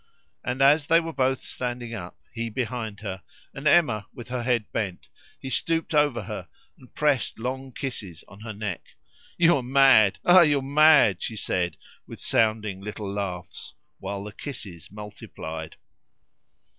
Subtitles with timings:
[0.43, 3.21] And as they were both standing up, he behind her,
[3.53, 5.07] and Emma with her head bent,
[5.39, 8.81] he stooped over her and pressed long kisses on her neck.
[9.37, 10.17] "You are mad!
[10.25, 10.41] Ah!
[10.41, 11.77] you are mad!" she said,
[12.07, 15.75] with sounding little laughs, while the kisses multiplied.